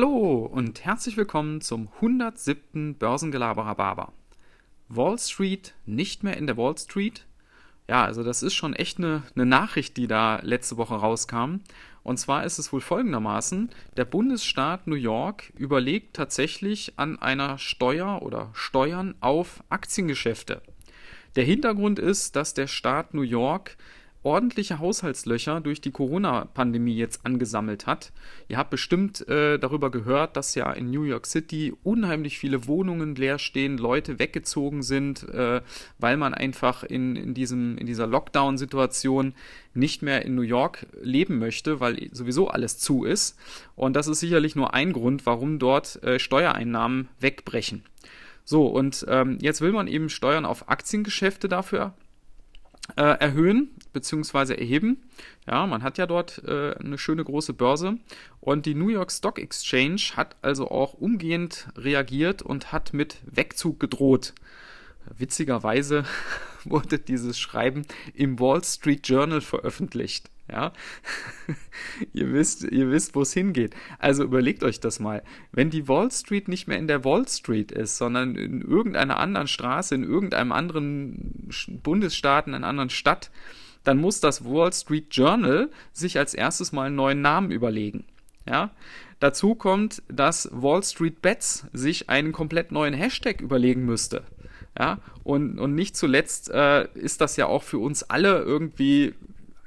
[0.00, 2.94] Hallo und herzlich willkommen zum 107.
[2.94, 4.12] Börsengelaberer.
[4.88, 7.26] Wall Street nicht mehr in der Wall Street?
[7.88, 11.62] Ja, also das ist schon echt eine, eine Nachricht, die da letzte Woche rauskam.
[12.04, 18.22] Und zwar ist es wohl folgendermaßen, der Bundesstaat New York überlegt tatsächlich an einer Steuer
[18.22, 20.62] oder Steuern auf Aktiengeschäfte.
[21.34, 23.76] Der Hintergrund ist, dass der Staat New York
[24.22, 28.12] ordentliche Haushaltslöcher durch die Corona-Pandemie jetzt angesammelt hat.
[28.48, 33.14] Ihr habt bestimmt äh, darüber gehört, dass ja in New York City unheimlich viele Wohnungen
[33.14, 35.60] leer stehen, Leute weggezogen sind, äh,
[35.98, 39.34] weil man einfach in, in, diesem, in dieser Lockdown-Situation
[39.74, 43.38] nicht mehr in New York leben möchte, weil sowieso alles zu ist.
[43.76, 47.84] Und das ist sicherlich nur ein Grund, warum dort äh, Steuereinnahmen wegbrechen.
[48.44, 51.94] So, und ähm, jetzt will man eben Steuern auf Aktiengeschäfte dafür
[52.96, 54.54] äh, erhöhen bzw.
[54.54, 55.02] erheben.
[55.46, 57.98] Ja, man hat ja dort äh, eine schöne große Börse
[58.40, 63.80] und die New York Stock Exchange hat also auch umgehend reagiert und hat mit Wegzug
[63.80, 64.34] gedroht.
[65.16, 66.04] Witzigerweise
[66.64, 70.30] wurde dieses Schreiben im Wall Street Journal veröffentlicht.
[70.50, 70.72] Ja,
[72.14, 73.74] ihr wisst, ihr wisst, wo es hingeht.
[73.98, 75.22] Also überlegt euch das mal.
[75.52, 79.46] Wenn die Wall Street nicht mehr in der Wall Street ist, sondern in irgendeiner anderen
[79.46, 81.50] Straße, in irgendeinem anderen
[81.82, 83.30] Bundesstaat, in einer anderen Stadt,
[83.84, 88.04] dann muss das Wall Street Journal sich als erstes mal einen neuen Namen überlegen.
[88.46, 88.70] Ja,
[89.20, 94.24] dazu kommt, dass Wall Street Bets sich einen komplett neuen Hashtag überlegen müsste.
[94.78, 99.14] Ja, und, und nicht zuletzt äh, ist das ja auch für uns alle irgendwie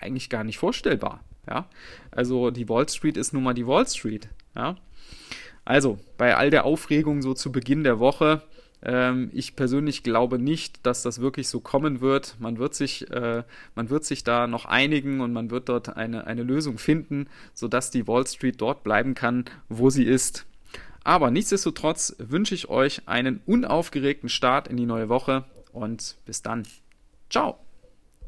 [0.00, 1.24] eigentlich gar nicht vorstellbar.
[1.48, 1.68] Ja,
[2.10, 4.28] also die Wall Street ist nun mal die Wall Street.
[4.54, 4.76] Ja,
[5.64, 8.42] also bei all der Aufregung so zu Beginn der Woche,
[8.82, 12.36] ähm, ich persönlich glaube nicht, dass das wirklich so kommen wird.
[12.38, 16.26] Man wird sich, äh, man wird sich da noch einigen und man wird dort eine,
[16.26, 20.46] eine Lösung finden, sodass die Wall Street dort bleiben kann, wo sie ist.
[21.04, 26.66] Aber nichtsdestotrotz wünsche ich euch einen unaufgeregten Start in die neue Woche und bis dann.
[27.30, 27.58] Ciao!